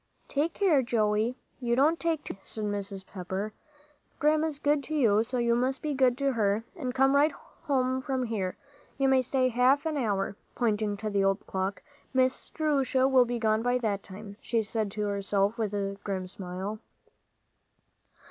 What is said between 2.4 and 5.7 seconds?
said Mrs. Pepper. "Grandma's good to you, so you